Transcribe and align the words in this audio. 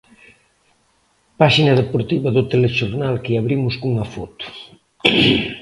Páxina 1.39 1.77
deportiva 1.81 2.29
do 2.35 2.43
telexornal 2.51 3.15
que 3.23 3.33
abrimos 3.41 3.73
cunha 3.81 4.05
foto. 4.13 4.43